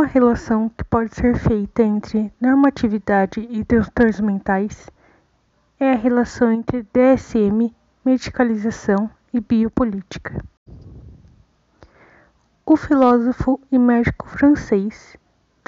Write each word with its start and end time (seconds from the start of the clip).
uma 0.00 0.06
relação 0.06 0.70
que 0.70 0.82
pode 0.84 1.14
ser 1.14 1.36
feita 1.36 1.82
entre 1.82 2.32
normatividade 2.40 3.46
e 3.50 3.62
transtornos 3.62 4.18
mentais 4.18 4.88
é 5.78 5.92
a 5.92 5.94
relação 5.94 6.50
entre 6.50 6.86
DSM, 6.90 7.70
medicalização 8.02 9.10
e 9.30 9.40
biopolítica. 9.40 10.42
O 12.64 12.78
filósofo 12.78 13.60
e 13.70 13.78
médico 13.78 14.26
francês 14.26 15.18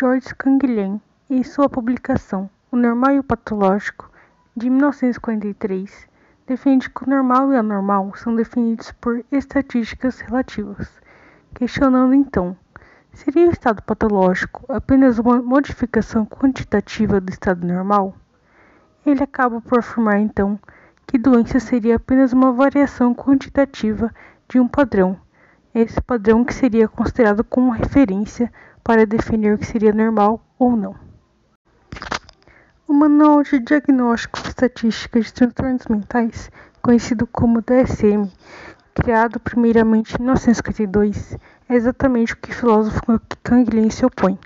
Georges 0.00 0.32
Canguilhem, 0.32 0.98
em 1.28 1.44
sua 1.44 1.68
publicação 1.68 2.48
O 2.70 2.76
Normal 2.76 3.16
e 3.16 3.18
o 3.18 3.24
Patológico, 3.24 4.10
de 4.56 4.70
1943, 4.70 6.08
defende 6.46 6.88
que 6.88 7.04
o 7.04 7.10
normal 7.10 7.52
e 7.52 7.56
o 7.56 7.58
anormal 7.58 8.14
são 8.16 8.34
definidos 8.34 8.92
por 8.92 9.22
estatísticas 9.30 10.20
relativas, 10.20 10.88
questionando 11.54 12.14
então 12.14 12.56
Seria 13.14 13.46
o 13.46 13.50
estado 13.52 13.82
patológico 13.82 14.64
apenas 14.72 15.18
uma 15.18 15.40
modificação 15.42 16.24
quantitativa 16.24 17.20
do 17.20 17.30
estado 17.30 17.66
normal? 17.66 18.14
Ele 19.04 19.22
acaba 19.22 19.60
por 19.60 19.80
afirmar 19.80 20.18
então 20.18 20.58
que 21.06 21.18
doença 21.18 21.60
seria 21.60 21.96
apenas 21.96 22.32
uma 22.32 22.52
variação 22.52 23.14
quantitativa 23.14 24.10
de 24.48 24.58
um 24.58 24.66
padrão, 24.66 25.20
esse 25.74 26.00
padrão 26.00 26.42
que 26.42 26.54
seria 26.54 26.88
considerado 26.88 27.44
como 27.44 27.70
referência 27.70 28.50
para 28.82 29.06
definir 29.06 29.54
o 29.54 29.58
que 29.58 29.66
seria 29.66 29.92
normal 29.92 30.42
ou 30.58 30.74
não. 30.74 30.96
O 32.88 32.94
Manual 32.94 33.42
de 33.42 33.58
Diagnóstico 33.58 34.38
e 34.38 34.48
Estatística 34.48 35.20
de 35.20 35.32
Transtornos 35.32 35.86
Mentais, 35.86 36.50
conhecido 36.80 37.26
como 37.26 37.60
DSM, 37.60 38.30
criado 38.94 39.40
primeiramente 39.40 40.14
em 40.14 40.22
1952, 40.22 41.36
é 41.68 41.74
exatamente 41.74 42.34
o 42.34 42.36
que 42.36 42.50
o 42.50 42.54
filósofo 42.54 43.00
Canguilhem 43.42 43.90
se 43.90 44.04
opõe, 44.04 44.38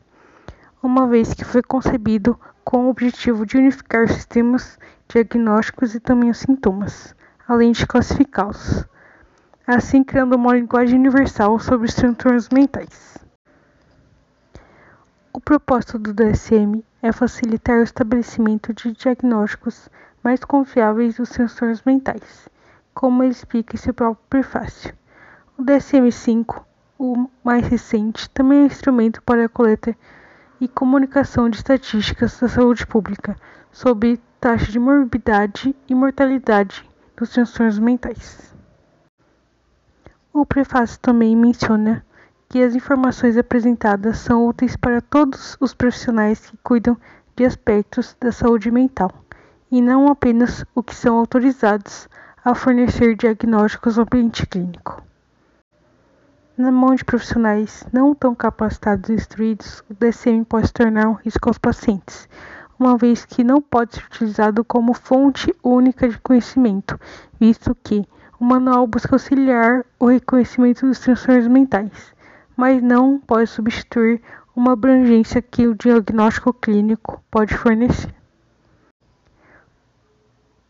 uma 0.83 1.07
vez 1.07 1.35
que 1.35 1.45
foi 1.45 1.63
concebido 1.63 2.39
com 2.65 2.87
o 2.87 2.91
objetivo 2.91 3.45
de 3.45 3.57
unificar 3.57 4.09
sistemas 4.09 4.79
diagnósticos 5.09 5.95
e 5.95 6.01
também 6.01 6.31
os 6.31 6.39
sintomas, 6.39 7.15
além 7.47 7.73
de 7.73 7.87
classificá-los, 7.87 8.85
assim 9.67 10.05
criando 10.05 10.37
uma 10.37 10.55
linguagem 10.55 10.99
universal 10.99 11.59
sobre 11.59 11.89
os 11.89 11.95
transtornos 11.95 12.49
mentais. 12.49 13.19
O 15.33 15.41
propósito 15.41 15.99
do 15.99 16.15
DSM 16.15 16.83
é 17.03 17.13
facilitar 17.13 17.79
o 17.79 17.83
estabelecimento 17.83 18.73
de 18.73 18.93
diagnósticos 18.93 19.89
mais 20.23 20.43
confiáveis 20.45 21.17
dos 21.17 21.31
transtornos 21.31 21.83
mentais, 21.85 22.49
como 22.97 23.23
ele 23.23 23.33
explica 23.33 23.77
em 23.77 23.79
seu 23.79 23.93
próprio 23.93 24.25
prefácio. 24.31 24.95
O 25.59 25.63
DSM-5 25.63 26.65
o 26.99 27.29
mais 27.45 27.67
recente, 27.69 28.29
também 28.31 28.61
é 28.61 28.63
um 28.63 28.67
instrumento 28.67 29.23
para 29.23 29.45
a 29.45 29.49
coleta 29.51 29.95
e 30.59 30.67
comunicação 30.67 31.51
de 31.51 31.59
estatísticas 31.59 32.41
da 32.41 32.49
saúde 32.49 32.87
pública 32.87 33.37
sobre 33.71 34.19
taxa 34.41 34.73
de 34.73 34.79
morbidade 34.79 35.77
e 35.87 35.95
mortalidade 35.95 36.89
dos 37.15 37.29
transtornos 37.29 37.79
mentais. 37.79 38.57
O 40.33 40.47
prefácio 40.47 40.99
também 41.01 41.37
menciona 41.37 42.03
que 42.49 42.63
as 42.63 42.75
informações 42.75 43.37
apresentadas 43.37 44.17
são 44.17 44.47
úteis 44.47 44.75
para 44.75 45.03
todos 45.03 45.55
os 45.61 45.75
profissionais 45.75 46.49
que 46.49 46.57
cuidam 46.63 46.97
de 47.37 47.45
aspectos 47.45 48.17
da 48.19 48.33
saúde 48.33 48.71
mental, 48.71 49.13
e 49.71 49.83
não 49.83 50.09
apenas 50.09 50.65
os 50.75 50.83
que 50.83 50.95
são 50.95 51.19
autorizados 51.19 52.09
a 52.47 52.55
fornecer 52.55 53.17
diagnósticos 53.17 53.97
no 53.97 54.05
ambiente 54.05 54.47
clínico. 54.47 55.03
Na 56.57 56.71
mão 56.71 56.95
de 56.95 57.05
profissionais 57.05 57.85
não 57.93 58.15
tão 58.15 58.37
capacitados 58.37 59.11
e 59.11 59.15
instruídos, 59.15 59.83
o 59.91 59.95
DCM 59.95 60.45
pode 60.45 60.69
se 60.69 60.73
tornar 60.73 61.09
um 61.09 61.15
risco 61.15 61.49
aos 61.49 61.59
pacientes, 61.59 62.29
uma 62.79 62.97
vez 62.97 63.25
que 63.25 63.43
não 63.43 63.61
pode 63.61 63.97
ser 63.97 64.05
utilizado 64.05 64.63
como 64.63 64.95
fonte 64.95 65.53
única 65.61 66.09
de 66.09 66.21
conhecimento, 66.21 66.97
visto 67.41 67.77
que 67.83 68.07
o 68.39 68.45
manual 68.45 68.87
busca 68.87 69.17
auxiliar 69.17 69.85
o 69.99 70.07
reconhecimento 70.07 70.87
dos 70.87 71.01
transtornos 71.01 71.49
mentais, 71.49 72.15
mas 72.57 72.81
não 72.81 73.19
pode 73.19 73.51
substituir 73.51 74.23
uma 74.55 74.75
abrangência 74.75 75.43
que 75.43 75.67
o 75.67 75.75
diagnóstico 75.75 76.53
clínico 76.53 77.21
pode 77.29 77.57
fornecer. 77.57 78.15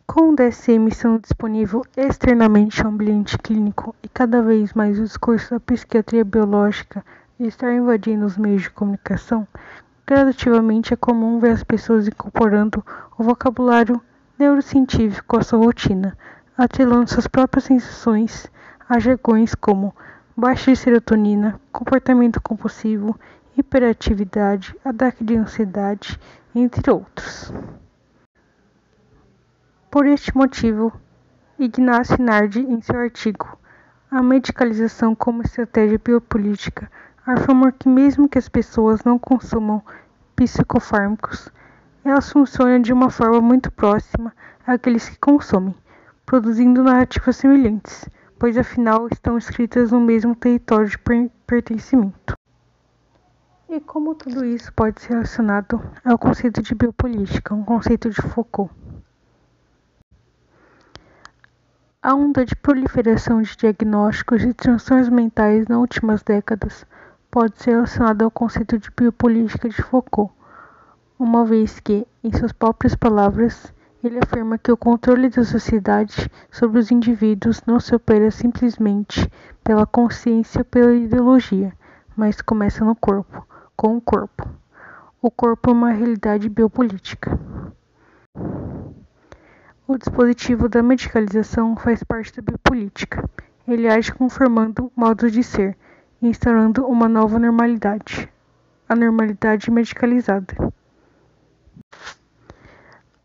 Com 0.06 0.31
o 0.31 0.37
DSM 0.37 0.89
sendo 0.93 1.19
disponível 1.19 1.84
externamente 1.97 2.81
ao 2.81 2.91
ambiente 2.91 3.37
clínico 3.37 3.94
e 4.03 4.09
cada 4.09 4.41
vez 4.41 4.72
mais 4.72 4.99
o 5.00 5.03
discurso 5.03 5.50
da 5.50 5.61
psiquiatria 5.61 6.25
biológica 6.25 7.05
estar 7.41 7.72
invadindo 7.72 8.25
os 8.25 8.39
meios 8.39 8.62
de 8.62 8.71
comunicação, 8.71 9.47
gradativamente 10.06 10.95
é 10.95 10.97
comum 10.97 11.41
ver 11.41 11.50
as 11.50 11.65
pessoas 11.65 12.06
incorporando 12.06 12.84
o 13.19 13.25
vocabulário 13.25 14.00
neurocientífico 14.39 15.39
à 15.39 15.43
sua 15.43 15.59
rotina, 15.59 16.16
atrelando 16.56 17.11
suas 17.11 17.27
próprias 17.27 17.65
sensações 17.65 18.50
a 18.89 19.00
jargões 19.00 19.55
como 19.56 19.95
baixa 20.37 20.71
de 20.71 20.78
serotonina, 20.78 21.61
comportamento 21.72 22.41
compulsivo, 22.41 23.19
hiperatividade, 23.56 24.75
ataque 24.84 25.25
de 25.25 25.37
ansiedade, 25.37 26.19
entre 26.55 26.91
outros. 26.91 27.53
Por 29.88 30.04
este 30.04 30.36
motivo, 30.36 30.92
Ignacio 31.58 32.20
Nardi, 32.20 32.60
em 32.60 32.82
seu 32.82 32.98
artigo 32.98 33.56
A 34.10 34.20
Medicalização 34.20 35.14
como 35.14 35.42
Estratégia 35.42 36.00
Biopolítica, 36.04 36.91
afirma 37.24 37.70
que 37.70 37.88
mesmo 37.88 38.28
que 38.28 38.36
as 38.36 38.48
pessoas 38.48 39.04
não 39.04 39.16
consumam 39.16 39.80
psicofármacos, 40.34 41.48
elas 42.04 42.30
funcionam 42.30 42.80
de 42.82 42.92
uma 42.92 43.10
forma 43.10 43.41
muito 43.41 43.70
próxima 43.70 44.34
àqueles 44.66 45.08
que 45.08 45.19
consomem, 45.19 45.74
produzindo 46.26 46.82
narrativas 46.82 47.36
semelhantes, 47.36 48.08
pois 48.41 48.58
afinal 48.58 49.06
estão 49.10 49.38
escritas 49.38 49.92
no 49.92 50.00
mesmo 50.00 50.34
território 50.34 50.88
de 50.88 50.98
pertencimento. 51.47 52.34
E 53.68 53.80
como 53.80 54.16
tudo 54.16 54.44
isso 54.44 54.72
pode 54.74 55.00
ser 55.00 55.14
relacionado 55.14 55.80
ao 56.04 56.18
conceito 56.18 56.60
de 56.60 56.74
biopolítica, 56.74 57.54
um 57.54 57.64
conceito 57.64 58.10
de 58.10 58.20
Foucault? 58.20 58.85
A 62.09 62.15
onda 62.15 62.44
de 62.44 62.55
proliferação 62.55 63.43
de 63.43 63.56
diagnósticos 63.56 64.41
de 64.41 64.55
transtornos 64.55 65.09
mentais 65.09 65.67
nas 65.67 65.77
últimas 65.77 66.22
décadas 66.22 66.87
pode 67.28 67.61
ser 67.61 67.72
relacionada 67.72 68.25
ao 68.25 68.31
conceito 68.31 68.78
de 68.78 68.89
biopolítica 68.97 69.69
de 69.69 69.83
Foucault, 69.83 70.33
uma 71.19 71.45
vez 71.45 71.81
que, 71.81 72.06
em 72.22 72.33
suas 72.33 72.53
próprias 72.53 72.95
palavras, 72.95 73.75
ele 74.05 74.21
afirma 74.22 74.56
que 74.56 74.71
o 74.71 74.77
controle 74.77 75.28
da 75.28 75.43
sociedade 75.43 76.31
sobre 76.49 76.78
os 76.78 76.93
indivíduos 76.93 77.61
não 77.66 77.81
se 77.81 77.93
opera 77.93 78.31
simplesmente 78.31 79.28
pela 79.65 79.84
consciência 79.84 80.61
ou 80.61 80.65
pela 80.65 80.95
ideologia, 80.95 81.72
mas 82.16 82.41
começa 82.41 82.84
no 82.84 82.95
corpo, 82.95 83.45
com 83.77 83.97
o 83.97 84.00
corpo. 84.00 84.49
O 85.21 85.28
corpo 85.28 85.71
é 85.71 85.72
uma 85.72 85.91
realidade 85.91 86.49
biopolítica. 86.49 87.37
O 89.88 89.97
dispositivo 89.97 90.69
da 90.69 90.82
medicalização 90.82 91.76
faz 91.76 92.02
parte 92.02 92.41
da 92.41 92.42
biopolítica. 92.42 93.22
Ele 93.69 93.86
age 93.88 94.12
conformando 94.12 94.91
modos 94.97 95.30
de 95.30 95.44
ser, 95.44 95.76
instaurando 96.20 96.84
uma 96.84 97.08
nova 97.08 97.38
normalidade, 97.38 98.28
a 98.88 98.97
normalidade 98.97 99.70
medicalizada. 99.70 100.56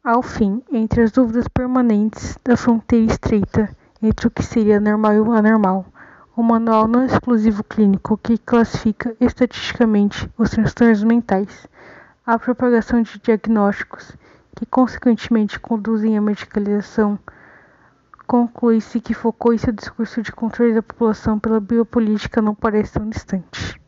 Ao 0.04 0.22
fim, 0.22 0.62
entre 0.72 1.02
as 1.02 1.12
dúvidas 1.12 1.48
permanentes 1.48 2.38
da 2.46 2.56
fronteira 2.56 3.12
estreita 3.12 3.76
entre 4.00 4.28
o 4.28 4.32
que 4.32 4.44
seria 4.44 4.80
normal 4.80 5.14
e 5.16 5.20
o 5.20 5.32
anormal, 5.32 5.88
o 6.36 6.44
manual 6.44 6.88
não 6.88 7.04
exclusivo 7.04 7.64
clínico 7.64 8.20
que 8.20 8.38
classifica 8.38 9.16
estatisticamente 9.20 10.30
os 10.38 10.52
transtornos 10.52 11.04
mentais, 11.04 11.66
a 12.24 12.38
propagação 12.38 13.02
de 13.02 13.18
diagnósticos 13.18 14.16
que 14.56 14.66
consequentemente 14.66 15.60
conduzem 15.60 16.18
à 16.18 16.22
medicalização, 16.22 17.18
conclui-se 18.28 19.02
que 19.02 19.14
focou 19.14 19.58
seu 19.58 19.74
discurso 19.74 20.22
de 20.22 20.32
controle 20.32 20.74
da 20.74 20.84
população 20.84 21.40
pela 21.40 21.60
biopolítica 21.60 22.42
não 22.42 22.56
parece 22.56 22.94
tão 22.94 23.10
distante. 23.10 23.81